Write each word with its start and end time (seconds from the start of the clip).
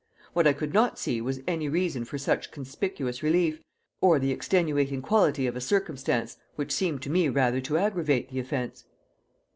What 0.33 0.47
I 0.47 0.53
could 0.53 0.73
not 0.73 0.97
see 0.97 1.21
was 1.21 1.41
any 1.47 1.69
reason 1.69 2.05
for 2.05 2.17
such 2.17 2.49
conspicuous 2.49 3.21
relief, 3.21 3.61
or 4.01 4.17
the 4.17 4.31
extenuating 4.31 5.03
quality 5.03 5.45
of 5.45 5.55
a 5.55 5.61
circumstance 5.61 6.37
which 6.55 6.71
seemed 6.71 7.03
to 7.03 7.11
me 7.11 7.29
rather 7.29 7.61
to 7.61 7.77
aggravate 7.77 8.29
the 8.31 8.39
offence. 8.39 8.85